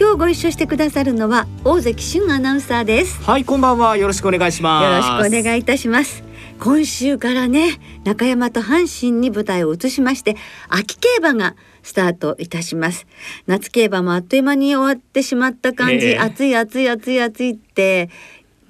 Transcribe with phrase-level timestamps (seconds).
[0.00, 3.22] 今日ご一緒してくださるのは大関俊アナウンサーです。
[3.22, 3.98] はいこんばんは。
[3.98, 4.84] よろしくお願いします。
[4.84, 6.24] よろしくお願いいたします。
[6.58, 10.36] 今週からね中山と阪神に舞台を移しまして
[10.70, 13.06] 秋競馬がスタートいたします。
[13.46, 18.08] 夏競馬もあっという間に終わってしまった感じ、えー、暑い暑い暑い暑いって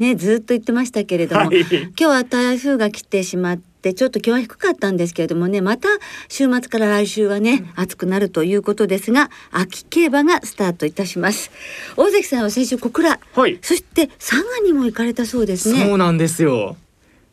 [0.01, 5.89] ねずっと言ってましたけれども、はい、今日は台風が来てしまってちょっと今日は低かったんですけれどもねまた
[6.29, 11.51] 週末から来週はね、うん、暑くなるということですが秋競馬がスタートいたします。
[11.97, 15.85] 大関さんは先週小倉、はい、そして佐賀にも行かれたそうですね。
[15.85, 16.77] そうなんですよ。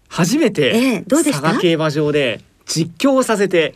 [0.07, 1.41] 初めて、えー、どうでした？
[1.41, 3.75] 佐賀競馬場で実況をさせて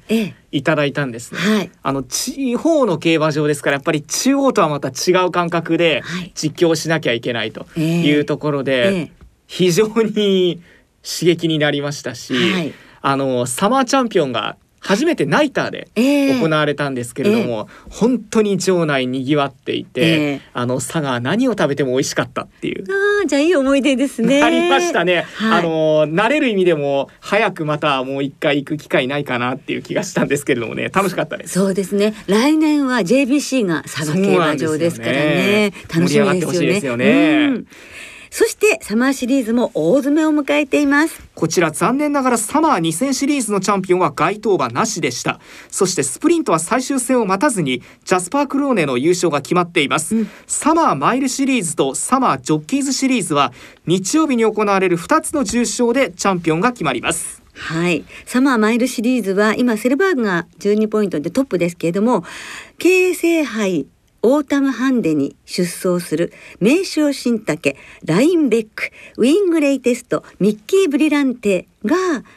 [0.51, 6.03] いただいたんですね、えーはい、あの地方の競馬場ですからやっぱり中央とはまた違う感覚で
[6.35, 9.09] 実況をしなきゃいけないというところで、えー、
[9.47, 10.61] 非常に
[11.03, 22.85] 刺激になりましたし、はい、あのサマーチャンピオンが初めてナイターで行われたんですけれども、えー、本当に場内にぎわっていて、えー、あの佐賀何を食べても美味しかったっていう。
[23.21, 24.41] あじゃあいい思い出ですね。
[24.41, 30.89] ありましたね、はい、あの慣れる意味でも早くまたもう一回行く機会ないかなっていう気がしたんですけれどもね。
[30.89, 31.53] 楽しかったです。
[31.53, 32.15] そうですね。
[32.25, 35.73] 来年は JBC が佐賀競馬場ですからね。
[35.93, 37.67] 楽しみですよね、うん
[38.31, 41.21] そしてサマーシリーズも大詰めを迎えています。
[41.35, 45.41] こちら残念ながらサマー2000シリーズのチャンピオンは該当馬なしでした。
[45.69, 53.51] そしてスプリントは最終戦を待たずにジャスパークローネの優勝が決まっています、うん、サマーマイルシリーズとサマージョッキーズシリーズは
[53.85, 57.43] 日曜日に行われる2つの重賞でチャンピオンが決まります。
[57.53, 58.05] はい。
[58.25, 62.23] サマーマイルシリーズは今セルバーグが12ポイントでトップですけれども、
[62.77, 63.87] 京成杯
[64.23, 71.95] オータムハンデに出走する名称新竹ラインベックウイングレイテストミッキー・ブリランテが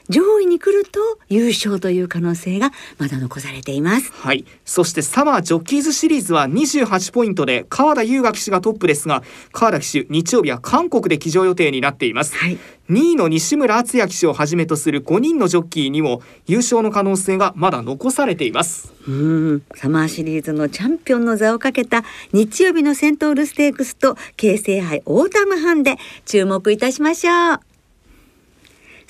[0.08, 4.12] 上位に来ると優勝という可能性がまだ残されています。
[4.12, 4.44] はい。
[4.64, 9.22] そしてサマージョッキーズシリーズは28ポイントで川田将雅騎手がトップですが
[9.52, 12.58] 川田騎手日曜日は韓国で騎乗予定になっています、はい、
[12.90, 18.92] 2位の西村淳也騎手をはじめとする5人のジョッキーにも優勝の可能性がまだ残されています。
[19.06, 19.62] うん。
[19.74, 27.73] サマーシリーズのチャンピオンの座をかけた日曜日のセントールステークスと京成杯オータムハンデ注目いたしましょう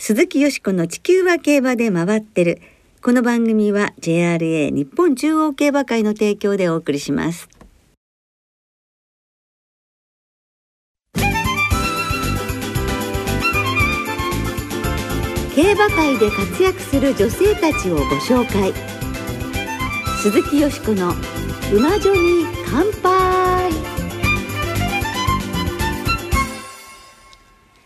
[0.07, 2.61] 鈴木淑子の地球は競馬で回ってる。
[3.01, 7.49] この番組は JRA 日本中央競馬会の提供でお送りします。
[15.55, 18.75] 競馬界で活躍する女性たちをご紹介。
[20.21, 21.15] 鈴木よしこの
[21.73, 23.73] 馬女に乾杯。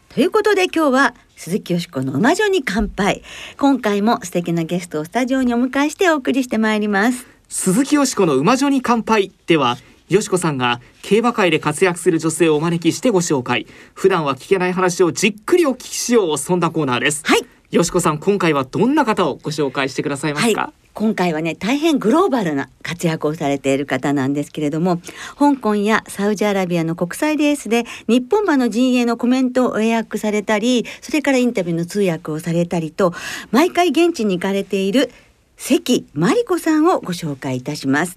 [0.08, 3.22] ということで今日は鈴木よしこの馬女に乾杯。
[3.58, 7.28] 今回も素敵なゲストをスタジオにお迎えしてお送りしてまいります。
[7.48, 9.30] 鈴木よしこの馬女に乾杯。
[9.46, 9.78] では
[10.08, 13.68] よしこさんが競馬界で活躍する女性をお招きしてご紹介。
[13.94, 16.38] 普段は聞けない話をじっくりお聞きしよう。
[16.38, 17.22] そんなコーナーです。
[17.24, 25.00] はいよしこさん今回はどんな方をご紹介してくださいますか、はい今回はね大変グローバルな活躍をされている方なんですけれども
[25.38, 33.12] 香港やサウジアラビアの国際レースで日本馬の陣営のコメントを予約されたりそれからインタビューの通訳をされたりと
[33.52, 35.12] 毎回現地に行かれている
[35.56, 38.16] 関真理子さんをご紹介いたします。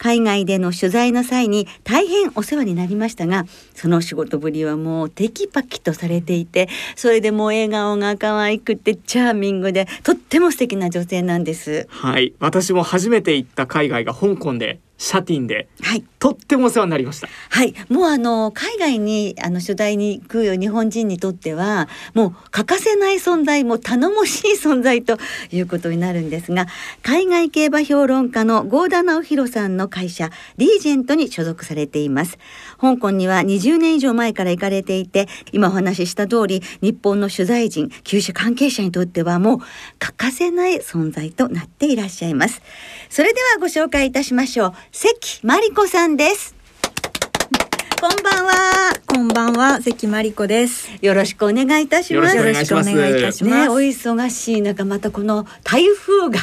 [0.00, 3.44] 海外での取材の際に大変お世話になりましたが
[3.74, 11.86] その仕事ぶりはもうテキパキとされていてそれでも笑顔が可愛くてチャーミングでとっても素敵な女性なんです。
[11.90, 12.32] はい。
[12.40, 17.28] 私も初めて行った海外が香港でシャティンで、はい、とってもお世話になりました。
[17.48, 25.16] はい、もうあの海外にあの取材に行く日本人にとってはもう欠かせない存在も頼もしい存在と
[25.50, 26.66] いうことになるんですが、
[27.02, 32.36] 海外競馬評論家の合田直弘さんの会社リージェントに所属されています。
[32.78, 39.58] 香港には20年以上前から行かれていて、今お話しした通り日本の取材陣、九州関係者にとってはもう
[39.98, 42.60] 欠かせない存在となっていらっしゃいます。
[43.08, 44.72] それではご紹介いたしましょう。
[44.92, 46.56] 関真理子さんです。
[48.00, 48.92] こんばんは。
[49.06, 50.88] こんばんは、関真理子です。
[51.00, 52.36] よろしくお願いいたします。
[52.36, 53.56] よろしくお願いいたします。
[53.56, 56.40] ね、お忙しい中、またこの台風が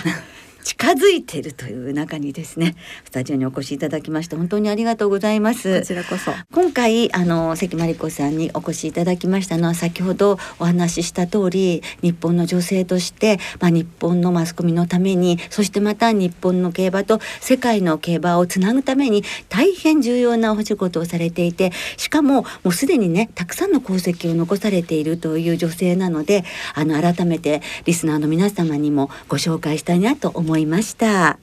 [0.68, 2.76] 近づいているという中にですね
[3.06, 5.80] スタジオにお越しいただきまして本当にありがとうございます。
[5.80, 6.34] こちらこそ。
[6.52, 26.44] 今回あの関真理子さんにお越しいただきましたのは先ほどお話しした通り日本の女性として、まあ、日本のマスコミのためにそしてまた日本の競馬と世界の競馬をつなぐために大変重要なお仕事をされていてしかももうすでにねたくさんの功績を残されているという女性なので
[26.76, 31.38] あの改めてリスナーの皆様にもご紹介したいなと思いました。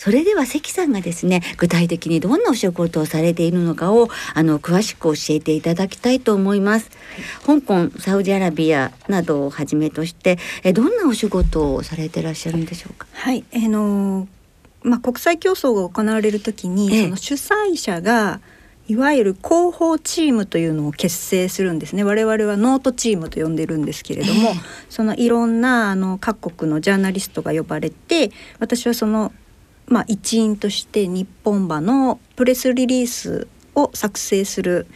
[0.00, 6.88] それでは関さんがですね具体的にどんなお仕事をされているのかをあの詳しく教えていただきたいと思います。
[7.44, 13.08] 香港サウジアラビアなどをはじめとしてえどんなお仕事をされていらっしゃるんでしょうか？
[13.12, 14.26] はい、あのー、
[14.84, 18.40] まあ国際競争が行われる時に、ええ、その主催者が
[18.88, 22.04] いわゆる広報チームというのを結成するんですね。
[22.04, 24.56] 我々はノートチームと呼んでるんですけれども、えー、
[24.88, 29.32] そのいろんなあの各国のジャーナリストが呼ばれて私はその
[29.88, 34.86] まあ、一員として日本馬のプレスリリースを作成する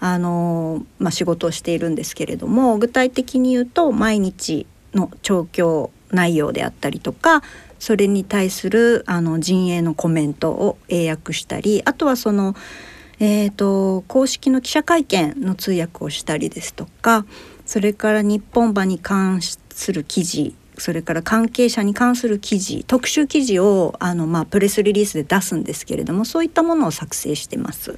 [0.00, 7.42] あの、まあ、仕事をしているんですけれども具体的に言うと毎日の調教内容であったりとか
[7.78, 12.54] それに対するあの陣営のコメントを英訳したりあとはその、
[13.20, 17.26] えーと、公式の記者会見の通訳をしたりですとか
[17.64, 27.96] それから日本馬に関する記事それから関係者に関する記事特集記事をあの、まあ、プレスリリースで出すんですけれどもそういったものを作成してます。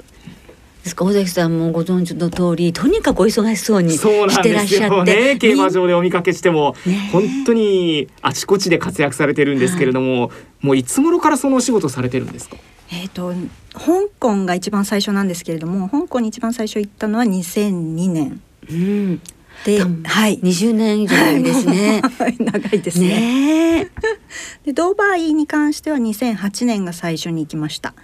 [0.85, 1.05] ですか？
[1.05, 4.01] 尾崎さんもご存知の通りとにかくお忙しそうにし
[4.43, 12.57] てらっしゃって、ね、競馬場でお見かけしても、ね、本当にあちこちで活躍されてるんですけれども、はい、もういつ頃からそのお仕事されてるんですか？
[12.91, 13.33] えーと、
[13.73, 18.41] 香港が一番最初なんですけれども香港に一番最初行ったのは2002年、
[18.71, 19.21] うん、
[19.65, 22.03] で、はい、20年以上ですね。
[22.39, 23.09] 長いですね。
[23.09, 23.91] ね
[24.65, 27.95] でドバイに関しては2008年が最初に行きました。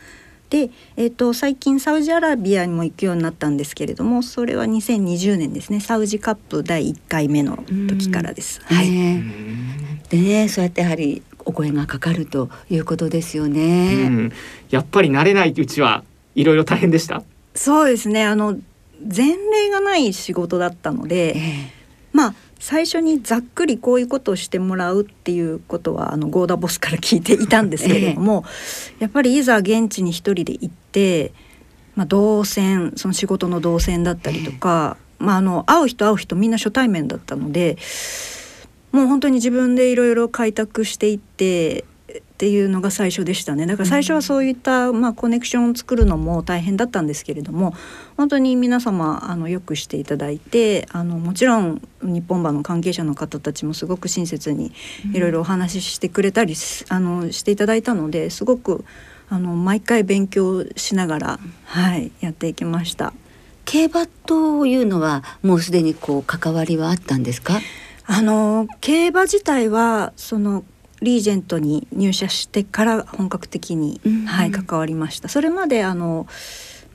[0.50, 8.60] で、えーと、最近サウジアラビアにも行くようになったんですけれどもそれは2020年ですねサウジカップ第1回目の時からです。
[8.64, 8.90] はい、
[10.10, 14.30] でねそうやってやはりお声がかかるということですよね。
[14.70, 16.04] やっぱり慣れないうちは
[16.34, 17.22] いろいろ大変でした？
[17.54, 18.58] そうですねあの
[19.14, 21.70] 前例がない仕事だったので、えー、
[22.12, 31.32] まあ最初にざっくりこういうことをしてもらうっていうことはあのゴーダボスから聞いていたんですけれども、えー、やっぱりいざ現地に一人で行って、
[31.96, 37.76] まあ、動線その仕事の動線だったりとか、えー、まあ、あの会う人会う人みんな初対面だったので
[38.92, 43.66] もう本当に自分でいろいろ開拓していってっていうのが最初でしたね。
[43.66, 47.72] だから最初はそういった、まあ、コネクションを作るのも大変だったんですけれども
[48.16, 54.72] 本当に皆様あのよくしていただいてあのもちろん日本馬の関係者の方たちもすごく親切に
[55.12, 56.54] いろいろお話ししてくれたり、
[56.88, 58.84] あのしていただいたのですごく
[59.28, 63.14] あの毎回勉強しながら、はい、やっていきました。
[63.64, 67.60] 競馬というのはもうすでにこう関わりはあったんですか？
[68.14, 70.64] あの競馬自体はその
[71.00, 75.30] リージェントに入社してから本格的に、はい、関わりました。
[75.30, 76.26] それまであの、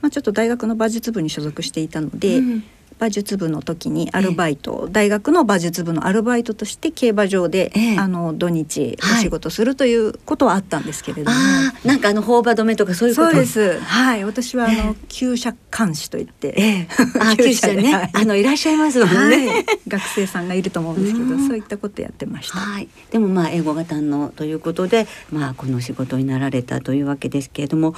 [0.00, 2.64] まあ、ちょっと大学の馬術部に所属していたので、うん、
[2.98, 13.78] 馬術部の時にアルバイト、ええ、大学の馬術部のアルバイトとして競馬場で、え、あの土日お仕事するということはあったんですけれども、はい、なんかあの放馬止めとかそういうそうです。
[13.80, 14.24] はい。
[14.24, 16.88] 私はあの厩舎監視といって、ええ、
[17.20, 27.94] あ厩舎ね、はい、あのいらっしゃいますもんね、はい、学生さんがいると思うんですけどそういったことやってました、はい、でもまあ英語が堪能ということでまあこの仕事になられたというわけですけれども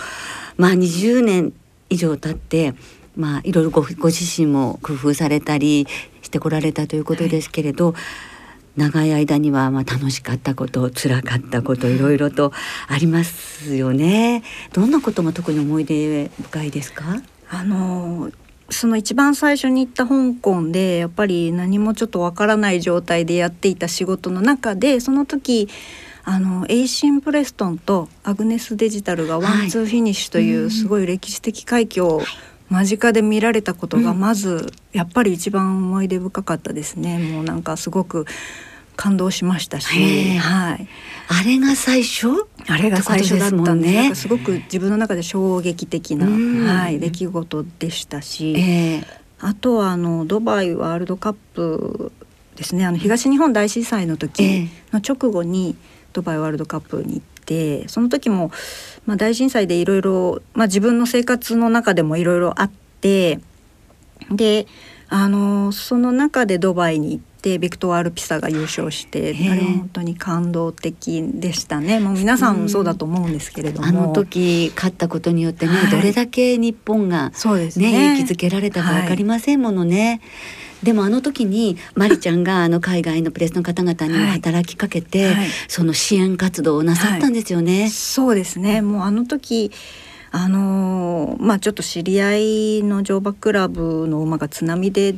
[0.56, 1.52] まあ20年
[1.88, 2.74] 以上経って
[3.20, 5.86] まあいろいろごご自身も工夫されたり
[6.22, 12.52] してこられたということですけれど、はい、長い間にはまあ楽しかったこと辛かったこといろいろと
[12.88, 14.42] ありますよね。
[14.72, 17.22] どんなことが特に思い出深いですか？
[17.50, 18.30] あの
[18.70, 25.68] その一番最初に行った香港でやっぱり何もちょっとわからない状態でやっていた仕事の中でその時
[26.22, 32.22] あのエイシン・プレストンとアグネス・デジタルがワンツーフィニッシュというすごい歴史的快挙を
[32.70, 38.26] 間近で見られたことがまずやっぱり一番思い出深かったですね、うん、もうなんかすごく
[38.96, 40.88] 感動しましたし、はい、
[41.28, 42.28] あれが最初？
[42.68, 46.26] あれが最初だったんで、ね、すごく自分の中で衝撃的な、
[46.72, 49.04] はい、出来事でしたし、えー、
[49.40, 52.12] あとはあのドバイワールドカップ
[52.56, 52.84] ですね。
[52.84, 55.76] あの東日本大震災の時の直後に
[56.12, 58.50] ドバイワールドカップに行ってその時も、
[59.06, 63.40] まあ、大震災でいろいろ自分の生活の中でもいろいろあって
[64.30, 64.66] で
[65.08, 71.98] あのその中でドバイに行っでビクトワール・ピサが優勝してあれは本当に感動的でしたね。
[72.00, 78.14] もう皆さんもそうだと思うんですけれども、あの時勝ったことによってね、はい、どれだけ日本がねね。
[78.14, 80.08] 勇気づけられたか分かりませんものね。
[80.08, 85.34] はいでもあの時にマリちゃんが あの海外のプレスの方々に働きかけて、はい。
[85.34, 87.82] はい、その支援活動をなさったんですよね。
[87.82, 88.82] はい、そうですね。
[88.82, 89.70] もうあの時
[90.32, 95.16] あのー、まあちょっと知り合いの乗馬クラブの馬が津波で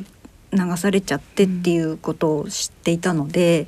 [0.51, 3.67] 流されちゃってっていうことを知っていたので、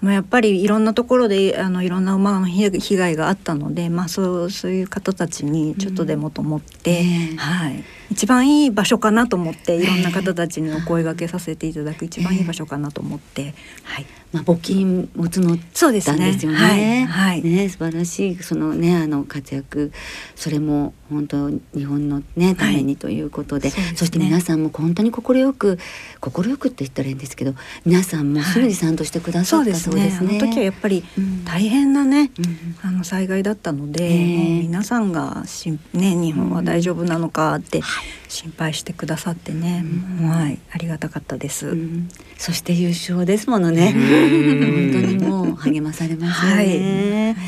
[0.00, 16.58] まあ、やっぱりいろんなところであのいろんな馬の被害があったので、まあ、そうそういう方たちにちょっとでもと思って、うん、はい、一番いい場所かなと思っていろんな方たちにお声がけさせていただく一番いい場所かなと思って、はい、まあ、募金も募ったんですよね。
[16.58, 19.92] はい、はい、ね素晴らしいそのねあの活躍
[20.34, 23.70] それも本当日本のねためにということで。
[23.70, 23.76] はい。
[23.76, 25.78] そでね、そして皆さんも本当に快く
[26.20, 30.38] 快くって言ったらいいんですけど皆さんもすぐに賛同してくださったそうですね。
[30.40, 31.04] あの時はやっぱり
[31.44, 34.36] 大変なね、うん、あの災害だったので、え。
[34.60, 37.80] ー、皆さんがしね日本は大丈夫なのかって
[38.28, 39.84] 心配してくださってね、
[40.20, 40.58] うん、はい。
[40.72, 41.68] ありがたかったです。
[41.68, 43.92] うん、そして優勝ですものね。
[43.92, 44.00] 本
[44.92, 47.34] 当にもう励まされますよね。
[47.36, 47.46] はい。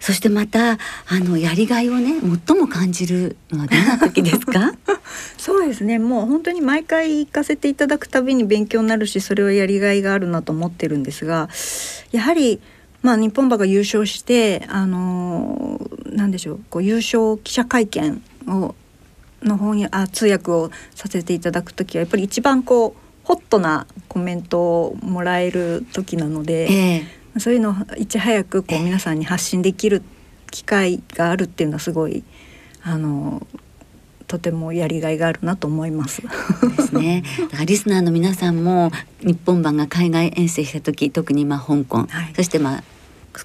[0.00, 0.78] そしてまたあ
[1.20, 2.14] のやりがいをね
[2.46, 4.72] 最も感じるのはどんな時ですか？
[5.36, 5.98] そうですね。
[5.98, 11.50] もう本当に毎回行かせていただくたびに勉強になるしそれはやりがいがあるなと思ってるんですが
[12.10, 12.60] やはり
[13.02, 16.60] まあ日本馬が優勝してあのなんでしょう。
[16.70, 18.74] こう優勝記者会見を
[19.42, 30.02] の翻訳あ通訳をさせていただく時はやっぱり一番こうホットなコメントをもらえる時なので、えー、そういうのをいち早くこう皆さんに発信できる
[30.50, 32.24] 機会があるっていうのはすごい
[32.82, 33.46] あの
[34.26, 36.22] とてもやりがいがあるなと思います。
[36.22, 36.28] で
[36.82, 37.22] すね。
[37.40, 42.84] だからリスナーの皆さんも日本版が海外遠征した時、特にまあ香港、はい、そしてまあ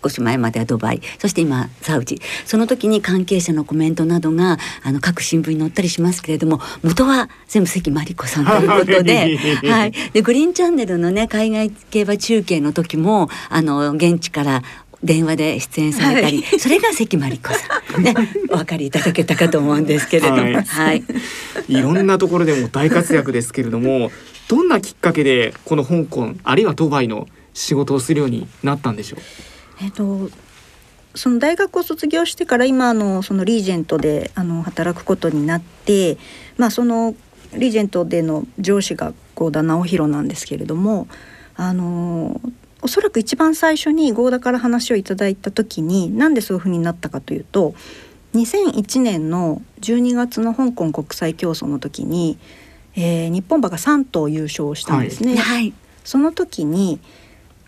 [0.02, 2.22] 少し前まではドバイそして今サウジ。
[2.46, 9.38] その時に関係者のコメントなどがあの各新聞に載ったりしますけれども元は全部関真理子さんということで,
[9.70, 14.64] はい、でグリーンチャンネルのね海外競馬中継の時もあの現地から
[15.04, 18.14] 電話で出演されたり、はい、それが関真理子さん、ね、
[18.50, 21.04] お分かりいただけたかと思うんですけれども、 はい、はい、
[21.68, 24.12] いろんなところでも大活躍ですけれども
[24.48, 29.53] どんなきっかけでこの香港あるいはドバイの仕事をするようになったんでしょう？
[29.84, 30.30] えっと
[31.16, 36.18] その大学を卒業してから今のそのリージェントであの働くことになって、
[36.58, 37.16] まあ、その
[37.54, 41.08] リージェントでの上司が合田直弘なんですけれども
[41.56, 42.42] あの
[42.82, 47.76] おそらく一番最初に合田から話をいただいた時になんでそういうふうになったかというと
[48.34, 52.40] 2001年の12月の香港国際競争の時に、
[52.96, 55.36] えー、日本馬が3頭優勝したんですね。
[55.36, 55.72] はい、
[56.04, 57.00] その時に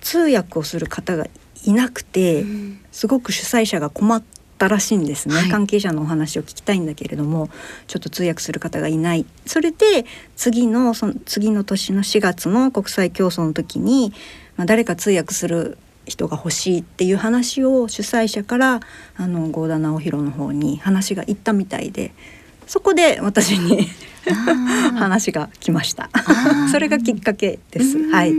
[0.02, 1.28] 通訳をする方が
[1.66, 2.46] いなくて、
[2.92, 4.24] すごく主催者が困っ
[4.58, 7.50] たらしいんですね、はい、関係者のお話を聞きたいんだけれども
[7.88, 9.26] ちょっと通訳する方がいない。
[9.46, 10.06] それで
[10.36, 14.14] 次のその次の年の4月の国際競争の時に、
[14.56, 18.80] まあ、誰か通訳する人が欲しいっていう話を主催者から
[19.18, 22.14] あの合田直弘の方に話がいったみたいで
[22.68, 23.90] そこで私に
[24.96, 26.10] 話が来ました。
[26.72, 27.98] それがきっかけです。
[28.10, 28.34] はい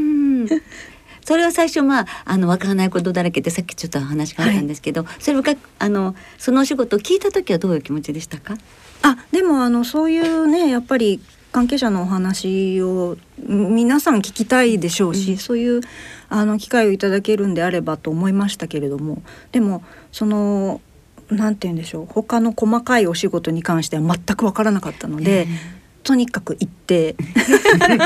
[1.26, 8.56] それは最初まああの分からないことだらけでさっきちょっと話があったんですけど、はい、それがあのそのお仕事を聞いた時はどういう気持ちでしたか？
[9.02, 15.80] あでもあのそういうねやっぱり関係者のお話を皆さん聞きたいでしょうし、うん、そういう
[16.28, 20.80] あの機会をいただけるんであればと思いましたけれどもでもその
[21.28, 25.46] なんて言うんでしょう他の細かいお仕事に関しては全く分からなかったので、えー
[26.06, 27.16] とにかく行って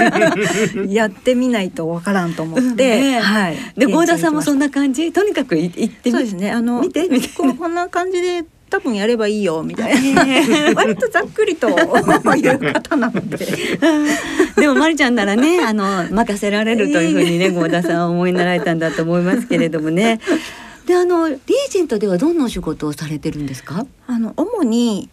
[0.88, 3.56] やってみないとわからんと思って、ね、はい。
[3.76, 5.12] で合田さんもそんな感じ？
[5.12, 6.50] とにかく行ってそうですね。
[6.50, 7.08] あの見て？
[7.10, 10.24] みてここんな感じで多分やればいいよみたいな、
[10.74, 13.36] 割とざっくりという方なので。
[14.56, 20.20] でもまりちゃんならねあの任せられるというふうにね合田さんは思いになられたんだと思いますけれどもね。
[20.86, 21.38] であのリー
[21.70, 23.86] ジェントではどんなお仕事をされてるんですか？
[24.06, 25.10] あの主に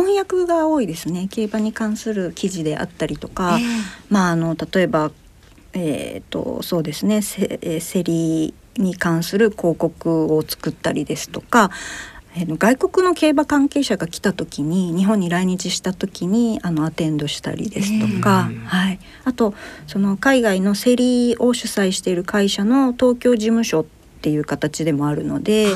[0.00, 1.28] 翻訳が多いですね。
[1.30, 3.66] 競馬に関する記事であったりとか、えー、
[4.08, 5.10] まああの例えば
[5.72, 7.22] えーと、そうですね。
[7.22, 11.70] セ,、えー、リに関する広告を作ったりですとか、
[12.36, 19.54] えー、外国の競馬関係者が来た時に日本に来日した時にあのアテンドしたりですとか、えー、はい、あと
[19.86, 23.84] その海外のセリを主催している会社の東京事務所っ
[24.22, 25.68] ていう形でもあるので。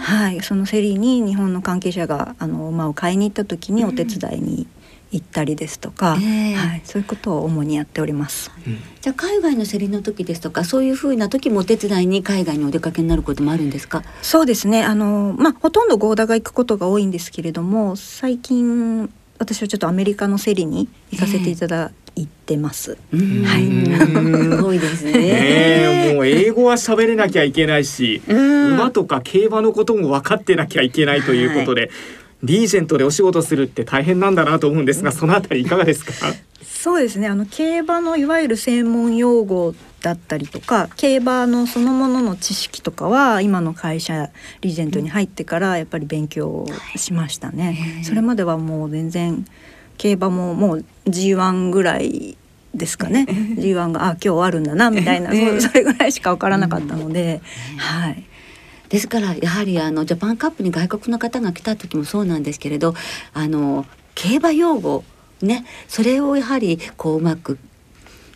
[0.00, 4.66] はい、そのセリに日本の関係者があの馬を買いに行った時にお手伝いに
[5.12, 8.50] 行ったりですとか、えー、はい、そういうことを主にやっております。
[8.66, 14.02] うん、じゃあ海外の競りの時ですとかそういうふうな時もお手伝いに海外にお出かけになることもあるんですか？
[14.22, 14.84] そうですね。
[14.84, 21.90] あの、まあ、ほとんど合田が行くことが多いんですけれども最近私はちょっとアメリカの競りに行かせていただ
[22.22, 22.98] いてます。
[23.12, 25.12] えー、はい、すごいですね。
[25.16, 31.80] えー、もう英語は喋れなきゃいけないし、馬とか競馬のことも分かってなきゃいけないということで。
[31.82, 31.90] はい
[32.42, 36.12] リージェントでお仕事するって大変なんだなと思うんですが、そのあたりいかがですか？
[36.64, 37.28] そうですね。
[37.28, 44.30] あの競馬のいわゆる専門用語だったりとか、競馬のそのものの知識とかは今の会社
[44.62, 46.64] リージェントに入ってからやっぱり勉強
[46.96, 48.00] しましたね。
[48.04, 49.44] それまではもう全然
[50.00, 52.38] 競馬ももう G1 ぐらい
[52.74, 53.26] ですかね。
[53.28, 55.28] G1 があ今日あるんだなみたいな、
[55.60, 57.42] それぐらいしか分からなかったので、
[57.76, 58.24] はい。
[58.88, 62.94] ですからやはりあのジャパンカップに外国の方が来た時もそうなんですけれど
[63.34, 65.04] あの競馬用語
[65.42, 67.58] ねそれをやはりこううまく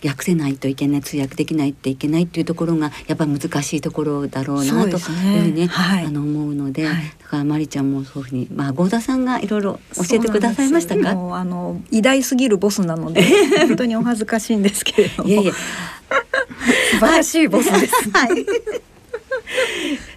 [0.07, 11.11] 訳せないといけない通訳できないっていけないっていうところがやっぱ難しいところだろうなというふうにね、はい、あの思うので、はい、だからまりちゃんもそういうふうにまあ合田さんがいろいろ教えてくださいましたか？
[11.11, 13.23] あの偉大すぎるボスなので
[13.67, 15.25] 本当にお恥ずかしいんですけれど。
[15.25, 15.29] も。
[15.29, 18.11] いやいや素晴らしいボスです。
[18.11, 18.47] はい。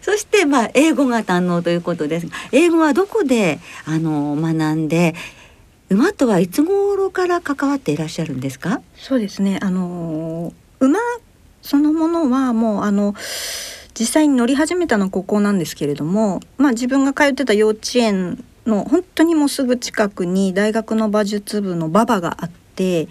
[0.02, 5.16] そしてまあ英語が堪能ということです英語はどこであの学んで
[5.90, 8.82] 馬とはいつ頃から関わっていらっしゃるんですか？
[8.96, 9.60] そうですね。
[9.62, 11.00] あの馬
[11.62, 13.14] そのものはもうあの
[13.98, 23.08] 実際に乗り始めたのはここなんですけれどもまあ自分が通ってた幼稚園の本当にもうすぐ近くに大学の馬術部の馬場があって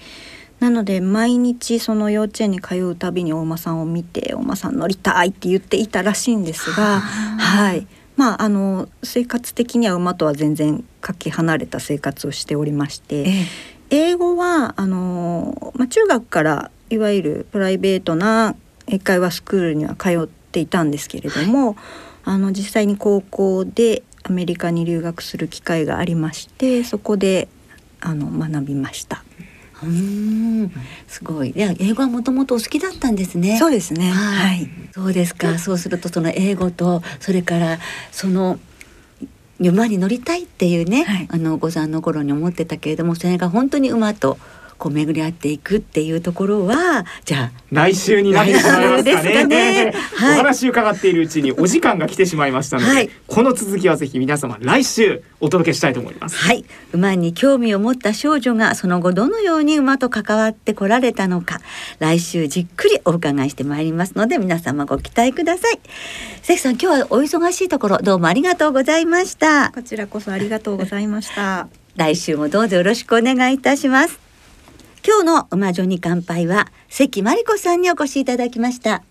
[0.60, 13.46] なので毎日その幼稚園に通うたびにお馬さんを見て「お馬さん乗りたい」って言っていたらしいんですがはいまああの生活的には馬とは全然かけ離れた生活をしておりまして、ええ、
[13.90, 18.56] 英語はあの、まあ、中学からいわゆるプライベートな
[18.86, 21.76] 英会話スクールには通っていたんですけれども、はい、
[22.24, 27.48] あの実際に高校でアメリカに留学する機会がありましてそこで
[28.00, 29.24] あの学びました。
[29.82, 30.72] うん。
[31.06, 31.50] すごい。
[31.50, 33.58] いや英語はもともとお好きだったんですね。
[33.58, 34.10] そうですね。
[34.10, 35.58] はい、そうですか。
[35.58, 37.78] そうするとその英語とそれから
[38.10, 38.58] その
[39.60, 44.38] 馬に乗りたいっていうね、はい、あのお子さんの頃に思ってたけれどもそれが本当に馬と
[44.78, 49.32] こう巡り合っていくっていうところはじゃあ来週になってしまいますかね。
[49.34, 56.36] かね はい、お話伺っているうちにお時間が来てしまいましたので、はい、この続きはぜひ皆様来週お届けしたいと思います。
[56.36, 61.60] はい、馬に興味を持った少女がその後どのように馬と関わってこられたのか、
[61.98, 65.80] 来週じっくりお伺いしてまいりますので皆様ご期待ください。
[66.42, 69.70] 関さん今日はお忙しいところどうもありがとうございました。
[69.74, 71.68] こちらこそありがとうございました。
[71.96, 74.25] 来週もどうぞよろしくお願いいたします。
[75.06, 79.04] 今日の馬女に乾杯は関真理子さんにお越しいただきました。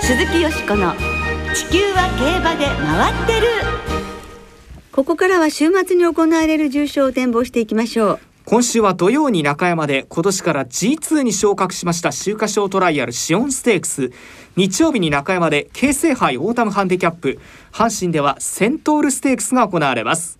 [0.00, 0.92] 鈴木淑子の
[1.52, 3.48] 地球は競馬で回ってる。
[4.92, 8.20] ここからは週末に行われる重賞を展望していきましょう。
[8.48, 14.12] 今週は土曜に中山で今年から G2 に昇格しました秋華賞トライアル紫苑ステークス。
[14.54, 17.40] 日曜日に中山で京成杯オータムハンディキャップ。
[17.72, 20.35] 阪神ではセントールステークスが行われます。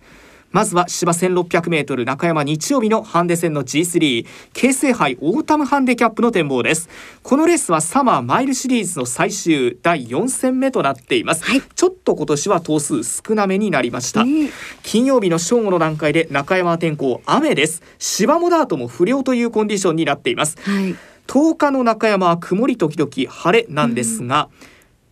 [0.57, 6.89] まずは芝 1600m 中山日曜日のハンデ戦の G3 京成杯オータムハンデキャップの展望です。
[7.21, 17.83] このレースはサマーマイルシリーズの最終第4戦目となっています、はい、ちょっと今年は頭数少なめになりました、えー、金曜日の正午の段階で中山天候雨です。
[17.99, 20.95] 芝もダートも不良というコンディションになっています、はい、
[21.27, 24.67] 10日の中山は曇り時々晴れなんですが、うん、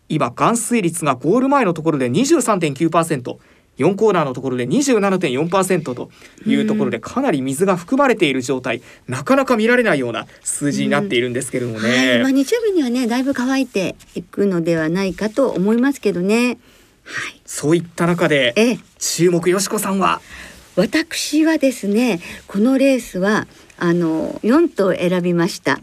[0.09, 3.37] 今含水率がゴール前のところで23.9%
[3.77, 6.09] 4コーナーのところで27.4%と
[6.45, 8.81] いうところでかなり水が含まれている状態。
[9.07, 16.57] なかなか見られないような数字になっているんですけれどもね、はい、まあ、日曜日にはねだいぶ乾いていくのではないかと思いますけどね、
[17.03, 20.21] はい、そういった中で注目よしこさんは？
[20.75, 25.79] 私はですねこのレースはあの4頭選びました。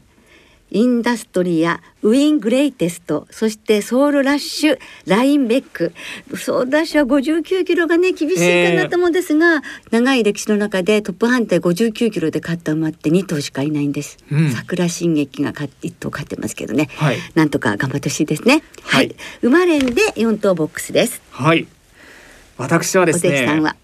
[0.75, 5.93] インダストリアウィングレイテストそしてソウルラッシュラインベック。
[6.35, 18.63] ソウルラッシュは59キロがね厳しいかなと思うんですが、長い歴史の中でトップ判定59キロで勝った馬って2頭しかいないんです、うん、桜新劇が1頭勝ってますけどね、はい、なんとか頑張ってほしいですね。
[18.83, 21.21] はい、はい、馬連で4頭ボックスです。
[21.31, 21.67] はい。
[22.57, 23.75] 私はですね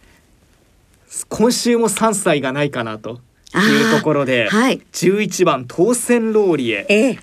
[1.29, 3.21] 今週も3歳がないかなと
[3.57, 7.19] いうところで、はい、11番当選ローリエ、ええ、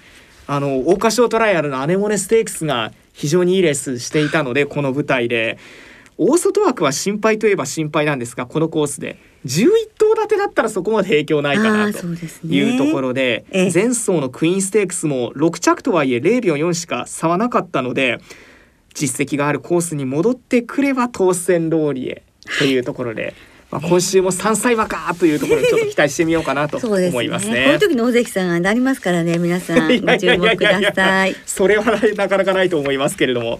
[0.47, 5.57] あの桜花賞トライアルのアネモネステークスが非常にいいレースしていたのでこの舞台で。
[6.17, 9.17] 大外枠は心配といえば心配なんですがこのコースで。
[9.45, 12.07] 11頭立てだったらそこまで影響ないかなと
[12.47, 18.19] いうところで、ね、前走のクイーンステークスも6着とはいえ0秒4しか差はなかったので
[18.95, 22.23] 実績があるコースに戻ってくれば当選ローリエ
[22.57, 23.35] というところで。
[23.75, 27.53] まあ、今週も三歳馬かというところにちょっと期待してみようかなと思いますね。
[27.53, 31.35] すねこの時の大関さんがなりますからね、皆さん ご注目ください。
[31.45, 31.83] それは
[32.15, 33.59] なかなかないと思いますけれども、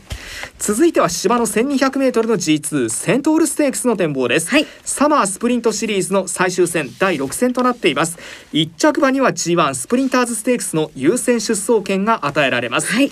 [0.58, 4.49] 続いては芝の1200メートルの G2 セントールステークスの展望です。
[4.49, 8.17] はい、サマースプリントシリーズの最終戦第6戦となっています。
[8.54, 12.93] 一着馬には G1 スプリンターズステークスの優先出走権が与えられます。
[12.93, 13.12] はい、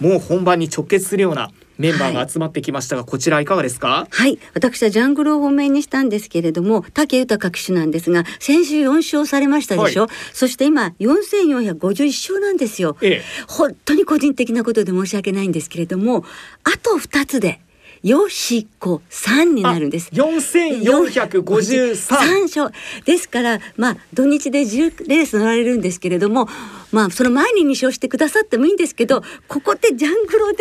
[0.00, 4.06] もう本番に直結するようなメンバーが集まってきましたが、はい、こちらいかがですか？
[4.10, 4.38] はい。
[4.54, 16.24] 私はジャングロを本命にしたんですけれども武豊騎手なんですが先週4勝されましたでしょ、はい、そして今4451勝なんですよ、ええ、本当に個人的なことで申し訳ないんですけれども
[16.64, 17.60] あと2つで
[18.02, 20.10] よしこ三になるんです。
[20.12, 22.74] 四千四百五十三勝。
[23.04, 26.48] ですからまあ土日で十レース乗られるんですけれども
[26.92, 30.58] まあその前に二勝してくださってもいいんですけどここでジャングロで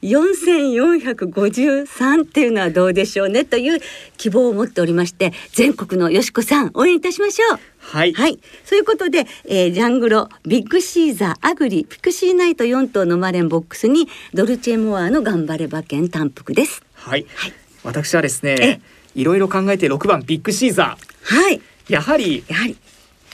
[0.00, 3.80] 四千四百五十三っていうのはどうでしょうねという
[4.16, 7.60] 希望を持っておりまして全国のよしこさん応援いたしましょう。
[7.78, 16.84] はい、はい、そういうことで、えー、ジャングロビッグシーザーアグリピクシーナイト4頭の馬連ボックスにドルチェモアの頑張れ馬券単複です。
[16.94, 18.80] はい、はい、私はですね
[19.16, 21.40] いろいろ考えて6番ビッグシーザー。
[21.42, 21.60] はい。
[21.88, 22.76] やはりやはり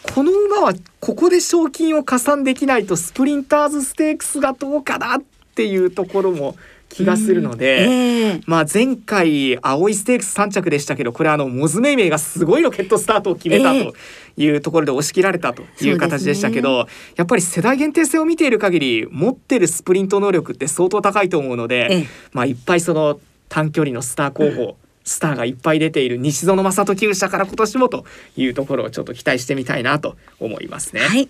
[0.03, 5.23] この馬はここで賞金を加算できないとスプリンターズステークスがどうかなっ
[5.55, 6.57] ていうところも
[6.89, 13.95] 気がするので、えー、まあ前回葵ステークス3着でしたけどこれあのモズメイメイがすごいロケットスタートを決めたと
[14.37, 28.05] いうところで押し切られたという形でしたけど、ね、やっぱり世代限定性を見ている限り持ってるスプリント能力って相当高いと思うので、えー、まあいっぱいその短距離のスター候補、うんスターがいっぱい出ている西園正人厩舎から今年もと
[28.37, 31.01] いうところをちょっと期待してみたいなと思いますね。
[31.01, 31.29] はい、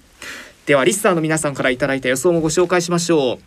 [0.67, 3.39] ではリスナーの皆さんからいただいた予想もご紹介しましょう。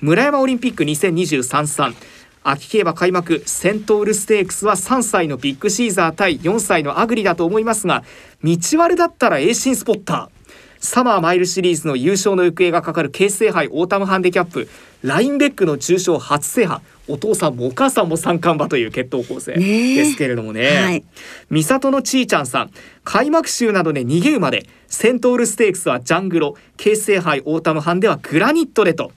[0.00, 1.94] 村山オリンピック2023-3
[2.42, 8.04] 秋競馬開幕セントウルステークスは3歳のビッグシーザー対4歳のアグリだと思いますが
[8.44, 10.36] 道悪だったらエイシンスポッター。
[10.78, 14.68] サマーマイルシリーズの優勝の行方がかかる京成杯オータムハンデキャップ。
[15.02, 21.04] ラインベックの重賞初制覇お父さんもお母さんも三冠馬という血統構成ですけれどもね、はい、
[21.50, 22.70] 美里のちーちゃんさん
[23.04, 29.12] 開幕週などで逃げ馬でセントウルステークスはジャングロ京成杯オータムハンではグラニットでと。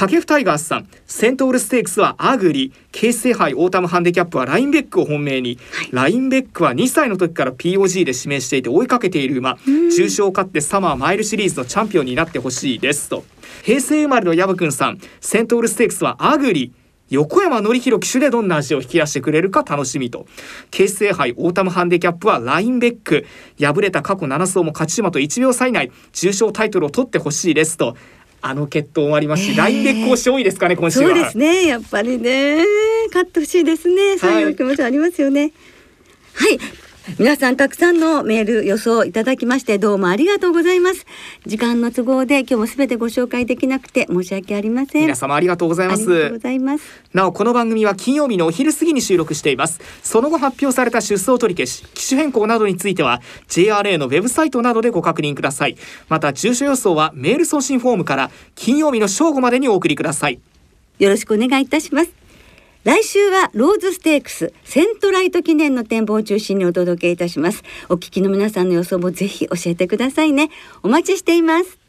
[0.00, 9.58] 掛布タイガースさんセントウルステークスはアグリ京成杯オータムハンデキャップはラインベックを本命に、はい、ラインベックは2歳の時から POG で指名していて追いかけている馬。
[9.94, 13.24] 重賞を勝ってサマーマイルシリーズのチャンピオンになってほしいですと。
[13.62, 16.72] 平成生まれのヤブくんさんセントウルステークスはアグリ
[17.10, 20.26] 横山典弘騎手でどんな味を引き出してくれるか楽しみと。
[20.70, 23.26] 京成杯オータムハンデキャップはラインベック。
[23.60, 27.96] 敗れた過去7走も勝ち馬と1秒差以内重賞タイトルを取ってほしいですと。
[28.42, 31.08] あの血統もありますし、ラインで講師多いですかね今週は。
[31.08, 31.66] そうですね。
[31.66, 32.64] やっぱりね。
[33.08, 34.16] 勝ってほしいですね。
[34.16, 35.52] そういう気持ちありますよね。
[36.34, 41.06] はい、はい皆さんたくさんのメール予想いただきましてどうもありがとうございます。
[41.46, 45.02] 時間の都合で今日もすべてご紹介できなくて申し訳ありません。
[45.02, 46.40] 皆様ありがとうございます。
[47.12, 49.80] なおこの番組は金曜日のお昼過ぎに収録しています。
[50.02, 55.76] その後発表された出走取り消し機種変更などについては JRA のウェブサイトなどでご確認ください。
[56.08, 60.40] また住所予想はメール送信フォームから金曜日の正午までにお送りください。
[60.98, 62.19] よろしくお願いいたします
[62.82, 67.62] 来週はローズステークスセントライト記念の展望を中心にお届けいたします。
[67.90, 70.50] お聞きの皆さんの予想もぜひ教えてくださいね。
[70.82, 71.79] お待ちしています。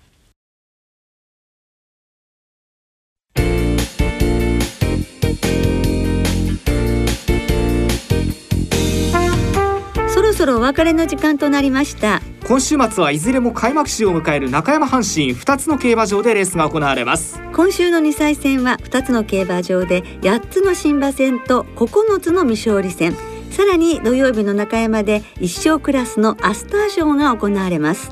[10.42, 12.20] そろお別れの時間となりました。
[12.48, 17.40] 今週末はいずれも開幕週を迎える中山阪神2つの競馬場でレースが行われます。
[17.54, 23.16] 今週の2歳戦は2つの競馬場で8つの新馬戦と9つの未勝利戦。
[23.52, 28.12] さらに土曜日の中山で1勝クラスのアスター賞が行われます。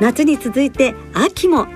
[0.00, 1.66] 夏に続いて秋も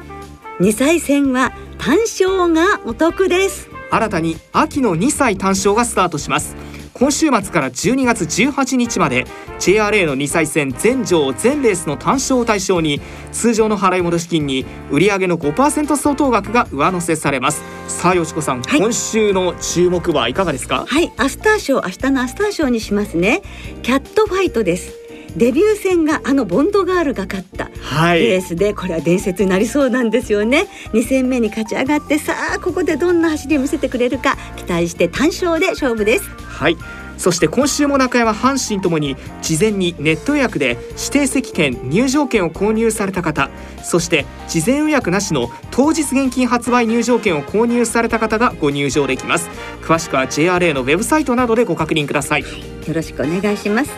[0.60, 3.70] 2歳戦は単勝がお得です。
[3.90, 6.56] 新たに秋の2歳単勝がスタートします
[6.94, 9.26] 今週末から12月18日まで
[9.58, 13.00] JRA の2歳戦全場全レースの単勝を対象に
[13.32, 17.62] 通常の払い戻し金に売上の5%相当額が上乗せされます。
[17.88, 20.84] さあよしこさん、はい、今週の注目はいかがですか？
[20.86, 23.42] はいアスター賞明日のアスター賞にしますね。
[23.82, 25.01] キャットファイトです
[25.36, 27.66] デビュー戦があのボンドガールが勝った
[28.14, 30.66] レースで、これは伝説になりそうなんですよね。
[30.92, 36.28] 2戦目に勝ち上がってさあここでどんな走りを見せてくれるか期待して単勝で勝負です。
[36.30, 36.76] はい。
[37.18, 43.48] そして今週も中山阪神ともに事前にネット予約で指定席券入場券を購入された方
[43.84, 49.48] そして事前予約なしの当日現金発売入場券を購入された方がご入場できます。
[49.82, 52.40] 詳しくは JRA のウェブサイトなどでご確認ください。
[52.42, 52.46] よ
[52.92, 53.90] ろしくお願いします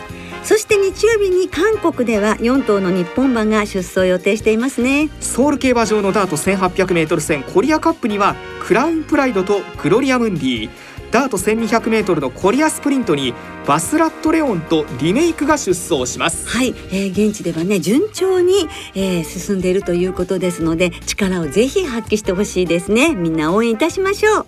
[0.45, 5.09] そして日曜日に韓国では4頭の日本馬が出走予定していますね。
[5.19, 10.69] ソウル競馬場のダート 1800m 戦コリアカップにはクラウンプライドとグロリアムンディ。
[11.09, 13.33] ダート 1200m のコリアスプリントに
[13.65, 16.47] バスラットレオンとリメイクが出走します。
[16.47, 23.15] はい、えー、現地ではね順調に、えー、進んでいるということですので力をぜひ発揮してほしいですね。
[23.15, 24.45] みんな応援いたしましょう。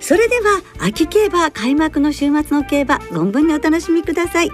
[0.00, 4.50] それでは秋競馬開幕の週末の競馬存分にお楽しみください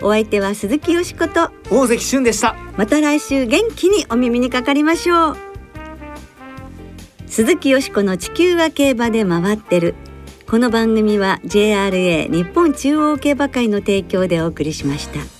[0.00, 2.56] お相手は鈴木よしこと大関俊でした。
[2.76, 5.36] また来週元気にお耳にかかりましょう。
[7.26, 9.94] 鈴木よしこの地球は競馬で回ってる。
[10.48, 15.37] この番組は JRA 日本中央競馬会の提供でお送りしました。